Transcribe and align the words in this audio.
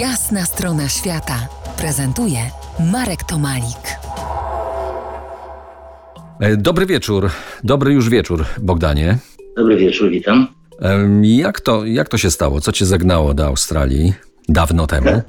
Jasna 0.00 0.44
strona 0.44 0.88
świata 0.88 1.48
prezentuje 1.78 2.38
Marek 2.92 3.24
Tomalik. 3.24 3.98
E, 6.40 6.56
Dobry 6.56 6.86
wieczór, 6.86 7.30
dobry 7.64 7.92
już 7.92 8.08
wieczór, 8.08 8.44
Bogdanie. 8.62 9.18
Dobry 9.56 9.76
wieczór, 9.76 10.10
witam. 10.10 10.46
Jak 11.22 11.60
to, 11.60 11.84
jak 11.86 12.08
to 12.08 12.18
się 12.18 12.30
stało? 12.30 12.60
Co 12.60 12.72
cię 12.72 12.86
zagnało 12.86 13.34
do 13.34 13.46
Australii 13.46 14.14
dawno 14.48 14.86
temu? 14.86 15.22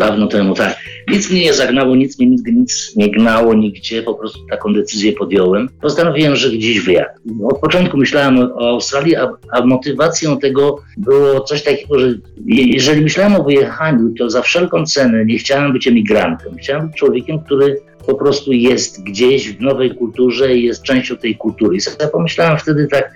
Dawno 0.00 0.26
temu, 0.26 0.54
tak. 0.54 0.76
Nic 1.08 1.30
mnie 1.30 1.40
nie 1.44 1.54
zagnało, 1.54 1.96
nic 1.96 2.18
mnie 2.18 2.28
nigdy 2.28 2.52
nic 2.52 2.92
nie 2.96 3.10
gnało 3.10 3.54
nigdzie, 3.54 4.02
po 4.02 4.14
prostu 4.14 4.38
taką 4.50 4.72
decyzję 4.74 5.12
podjąłem. 5.12 5.68
Postanowiłem, 5.80 6.36
że 6.36 6.50
gdzieś 6.50 6.80
wyjadę. 6.80 7.10
Od 7.44 7.60
początku 7.60 7.96
myślałem 7.96 8.38
o, 8.38 8.68
Australii, 8.68 9.16
a, 9.16 9.28
a 9.52 9.64
motywacją 9.66 10.38
tego 10.38 10.76
było 10.96 11.40
coś 11.40 11.62
takiego, 11.62 11.98
że 11.98 12.06
je- 12.46 12.72
jeżeli 12.72 13.00
myślałem 13.02 13.34
o 13.34 13.44
wyjechaniu, 13.44 14.14
to 14.18 14.30
za 14.30 14.42
wszelką 14.42 14.86
cenę 14.86 15.24
nie 15.24 15.38
chciałem 15.38 15.72
być 15.72 15.88
emigrantem. 15.88 16.56
Chciałem 16.58 16.86
być 16.88 16.96
człowiekiem, 16.96 17.38
który 17.40 17.80
po 18.06 18.14
prostu 18.14 18.52
jest 18.52 19.02
gdzieś 19.04 19.48
w 19.52 19.60
nowej 19.60 19.90
kulturze 19.90 20.56
i 20.56 20.62
jest 20.64 20.82
częścią 20.82 21.16
tej 21.16 21.36
kultury. 21.36 21.76
I 21.76 21.80
sobie 21.80 22.08
pomyślałem 22.12 22.58
wtedy 22.58 22.86
tak, 22.90 23.12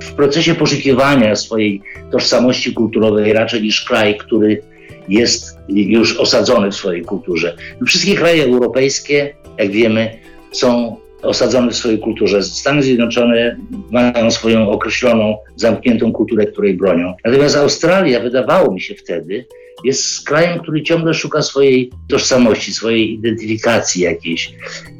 w 0.00 0.12
procesie 0.12 0.54
poszukiwania 0.54 1.36
swojej 1.36 1.82
tożsamości 2.12 2.72
kulturowej 2.74 3.32
raczej 3.32 3.62
niż 3.62 3.84
kraj, 3.84 4.16
który 4.18 4.62
jest 5.08 5.58
już 5.68 6.16
osadzony 6.16 6.70
w 6.70 6.74
swojej 6.74 7.02
kulturze. 7.02 7.56
Wszystkie 7.86 8.14
kraje 8.14 8.44
europejskie, 8.44 9.34
jak 9.58 9.70
wiemy, 9.70 10.18
są 10.52 10.96
osadzone 11.22 11.70
w 11.70 11.76
swojej 11.76 11.98
kulturze. 11.98 12.42
Stany 12.42 12.82
Zjednoczone 12.82 13.56
mają 13.90 14.30
swoją 14.30 14.70
określoną, 14.70 15.36
zamkniętą 15.56 16.12
kulturę, 16.12 16.46
której 16.46 16.74
bronią. 16.74 17.14
Natomiast 17.24 17.56
Australia, 17.56 18.20
wydawało 18.20 18.72
mi 18.72 18.80
się 18.80 18.94
wtedy, 18.94 19.44
jest 19.84 20.26
krajem, 20.26 20.58
który 20.58 20.82
ciągle 20.82 21.14
szuka 21.14 21.42
swojej 21.42 21.90
tożsamości, 22.08 22.74
swojej 22.74 23.12
identyfikacji 23.12 24.02
jakiejś. 24.02 24.52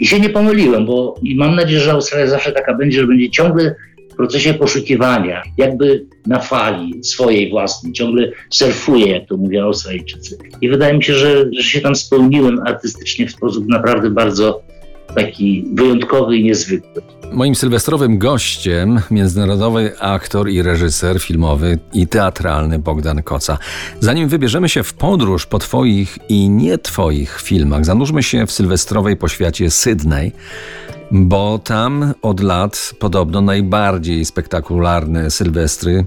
I 0.00 0.06
się 0.06 0.20
nie 0.20 0.28
pomyliłem, 0.28 0.86
bo 0.86 1.14
i 1.22 1.36
mam 1.36 1.56
nadzieję, 1.56 1.80
że 1.80 1.92
Australia 1.92 2.26
zawsze 2.26 2.52
taka 2.52 2.74
będzie, 2.74 3.00
że 3.00 3.06
będzie 3.06 3.30
ciągle 3.30 3.74
w 4.14 4.16
procesie 4.16 4.54
poszukiwania, 4.54 5.42
jakby 5.56 6.06
na 6.26 6.38
fali 6.38 7.04
swojej 7.04 7.50
własnej, 7.50 7.92
ciągle 7.92 8.32
surfuje, 8.50 9.06
jak 9.06 9.28
to 9.28 9.36
mówią 9.36 9.64
Australijczycy. 9.64 10.38
I 10.60 10.68
wydaje 10.68 10.94
mi 10.94 11.04
się, 11.04 11.14
że, 11.14 11.44
że 11.52 11.62
się 11.62 11.80
tam 11.80 11.96
spełniłem 11.96 12.60
artystycznie 12.66 13.26
w 13.26 13.30
sposób 13.30 13.68
naprawdę 13.68 14.10
bardzo 14.10 14.62
taki 15.14 15.64
wyjątkowy 15.74 16.36
i 16.36 16.44
niezwykły. 16.44 17.02
Moim 17.32 17.54
sylwestrowym 17.54 18.18
gościem 18.18 19.00
międzynarodowy 19.10 19.98
aktor 20.00 20.50
i 20.50 20.62
reżyser 20.62 21.20
filmowy 21.20 21.78
i 21.92 22.06
teatralny 22.06 22.78
Bogdan 22.78 23.22
Koca. 23.22 23.58
Zanim 24.00 24.28
wybierzemy 24.28 24.68
się 24.68 24.82
w 24.82 24.94
podróż 24.94 25.46
po 25.46 25.58
twoich 25.58 26.18
i 26.28 26.48
nie 26.48 26.78
twoich 26.78 27.40
filmach, 27.40 27.84
zanurzmy 27.84 28.22
się 28.22 28.46
w 28.46 28.52
sylwestrowej 28.52 29.16
poświacie 29.16 29.70
Sydney, 29.70 30.32
bo 31.14 31.58
tam 31.58 32.14
od 32.22 32.40
lat 32.40 32.94
podobno 32.98 33.40
najbardziej 33.40 34.24
spektakularne 34.24 35.30
sylwestry 35.30 36.04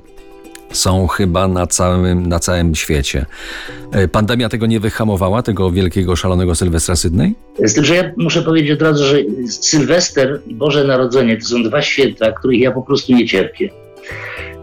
są 0.72 1.08
chyba 1.08 1.48
na 1.48 1.68
całym, 1.68 2.28
na 2.28 2.40
całym 2.40 2.76
świecie. 2.76 3.26
E, 3.92 4.08
Pandemia 4.08 4.50
tego 4.50 4.66
nie 4.66 4.80
wyhamowała, 4.80 5.44
tego 5.44 5.72
wielkiego, 5.72 6.16
szalonego 6.16 6.56
Sylwestra 6.56 6.96
Sydney? 6.96 7.36
Z 7.64 7.74
tym, 7.74 7.86
że 7.86 7.96
ja 7.96 8.12
muszę 8.18 8.42
powiedzieć 8.42 8.72
od 8.72 8.82
razu, 8.82 9.04
że 9.04 9.18
Sylwester 9.48 10.42
i 10.48 10.56
Boże 10.56 10.84
Narodzenie 10.84 11.38
to 11.38 11.46
są 11.46 11.64
dwa 11.64 11.82
święta, 11.82 12.32
których 12.32 12.60
ja 12.60 12.72
po 12.72 12.82
prostu 12.82 13.14
nie 13.14 13.28
cierpię. 13.28 13.70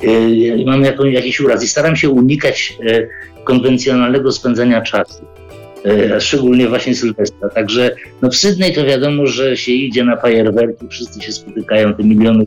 Yy, 0.02 0.64
Mam 0.66 0.84
jakiś 1.12 1.40
uraz 1.40 1.64
i 1.64 1.68
staram 1.68 1.96
się 1.96 2.10
unikać 2.10 2.76
e, 2.86 3.06
konwencjonalnego 3.44 4.32
spędzania 4.32 4.82
czasu. 4.82 5.33
E, 5.84 6.20
Szczególnie 6.20 6.68
właśnie 6.68 6.94
Sylwestra. 6.94 7.48
Także 7.48 7.96
no 8.22 8.30
w 8.30 8.36
Sydney 8.36 8.74
to 8.74 8.84
wiadomo, 8.84 9.26
że 9.26 9.56
się 9.56 9.72
idzie 9.72 10.04
na 10.04 10.16
fajerwerki, 10.16 10.88
wszyscy 10.88 11.22
się 11.22 11.32
spotykają, 11.32 11.94
te 11.94 12.02
miliony 12.02 12.46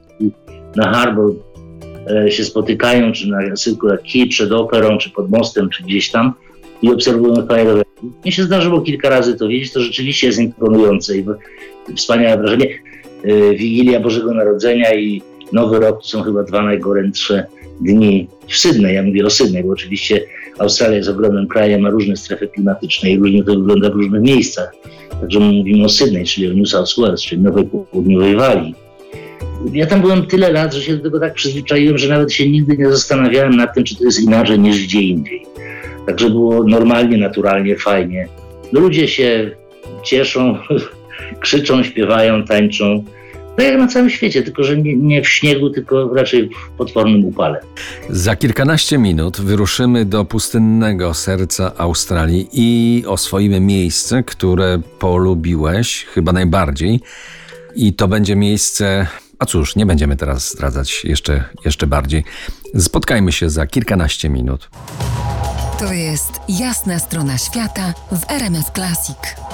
na 0.75 0.91
Harbour 0.91 1.35
e, 2.09 2.31
się 2.31 2.43
spotykają, 2.43 3.11
czy 3.11 3.29
na 3.29 3.55
Circular 3.55 3.99
Quay, 4.13 4.27
przed 4.27 4.51
operą, 4.51 4.97
czy 4.97 5.09
pod 5.09 5.29
mostem, 5.29 5.69
czy 5.69 5.83
gdzieś 5.83 6.11
tam 6.11 6.33
i 6.81 6.91
obserwują 6.91 7.47
fajerwerki. 7.47 7.91
Mnie 8.23 8.31
się 8.31 8.43
zdarzyło 8.43 8.81
kilka 8.81 9.09
razy 9.09 9.35
to 9.35 9.47
wiedzieć, 9.47 9.73
to 9.73 9.81
rzeczywiście 9.81 10.27
jest 10.27 10.39
imponujące 10.39 11.17
i 11.17 11.25
wspaniałe 11.95 12.37
wrażenie. 12.37 12.67
E, 13.23 13.55
Wigilia 13.55 13.99
Bożego 13.99 14.33
Narodzenia 14.33 14.95
i 14.95 15.21
Nowy 15.53 15.79
Rok 15.79 16.01
to 16.01 16.07
są 16.07 16.23
chyba 16.23 16.43
dwa 16.43 16.61
najgorętsze 16.61 17.45
dni 17.81 18.27
w 18.47 18.57
Sydney. 18.57 18.95
Ja 18.95 19.03
mówię 19.03 19.25
o 19.25 19.29
Sydney, 19.29 19.63
bo 19.63 19.69
oczywiście 19.69 20.21
Australia 20.59 20.97
jest 20.97 21.09
ogromnym 21.09 21.47
krajem, 21.47 21.81
ma 21.81 21.89
różne 21.89 22.17
strefy 22.17 22.47
klimatyczne 22.47 23.09
i 23.09 23.17
różnie 23.17 23.43
to 23.43 23.55
wygląda 23.55 23.89
w 23.89 23.93
różnych 23.93 24.21
miejscach. 24.21 24.71
Także 25.21 25.39
mówimy 25.39 25.85
o 25.85 25.89
Sydney, 25.89 26.25
czyli 26.25 26.51
o 26.51 26.53
New 26.53 26.69
South 26.69 26.93
Wales, 26.97 27.21
czyli 27.21 27.41
Nowej 27.41 27.65
Południowej 27.65 28.35
Walii. 28.35 28.75
Ja 29.73 29.85
tam 29.85 30.01
byłem 30.01 30.25
tyle 30.25 30.51
lat, 30.51 30.73
że 30.73 30.81
się 30.81 30.97
do 30.97 31.03
tego 31.03 31.19
tak 31.19 31.33
przyzwyczaiłem, 31.33 31.97
że 31.97 32.09
nawet 32.09 32.33
się 32.33 32.49
nigdy 32.49 32.77
nie 32.77 32.91
zastanawiałem 32.91 33.55
nad 33.55 33.73
tym, 33.73 33.83
czy 33.83 33.95
to 33.95 34.03
jest 34.03 34.21
inaczej 34.21 34.59
niż 34.59 34.83
gdzie 34.83 35.01
indziej. 35.01 35.45
Także 36.05 36.29
było 36.29 36.63
normalnie, 36.63 37.17
naturalnie, 37.17 37.75
fajnie. 37.75 38.27
Ludzie 38.71 39.07
się 39.07 39.51
cieszą, 40.03 40.57
krzyczą, 41.41 41.83
śpiewają, 41.83 42.43
tańczą. 42.43 43.03
Tak 43.57 43.65
jak 43.65 43.77
na 43.77 43.87
całym 43.87 44.09
świecie, 44.09 44.43
tylko 44.43 44.63
że 44.63 44.77
nie, 44.77 44.95
nie 44.95 45.21
w 45.21 45.27
śniegu, 45.29 45.69
tylko 45.69 46.13
raczej 46.13 46.49
w 46.49 46.77
potwornym 46.77 47.25
upale. 47.25 47.59
Za 48.09 48.35
kilkanaście 48.35 48.97
minut 48.97 49.41
wyruszymy 49.41 50.05
do 50.05 50.25
pustynnego 50.25 51.13
serca 51.13 51.71
Australii 51.77 52.49
i 52.53 53.03
oswoimy 53.07 53.59
miejsce, 53.59 54.23
które 54.23 54.79
polubiłeś 54.99 56.05
chyba 56.05 56.31
najbardziej. 56.31 56.99
I 57.75 57.93
to 57.93 58.07
będzie 58.07 58.35
miejsce. 58.35 59.07
A 59.39 59.45
cóż, 59.45 59.75
nie 59.75 59.85
będziemy 59.85 60.17
teraz 60.17 60.51
zdradzać 60.51 61.05
jeszcze, 61.05 61.43
jeszcze 61.65 61.87
bardziej. 61.87 62.23
Spotkajmy 62.79 63.31
się 63.31 63.49
za 63.49 63.67
kilkanaście 63.67 64.29
minut. 64.29 64.69
To 65.79 65.93
jest 65.93 66.31
Jasna 66.49 66.99
strona 66.99 67.37
świata 67.37 67.93
w 68.11 68.31
RMS 68.31 68.71
Classic. 68.75 69.46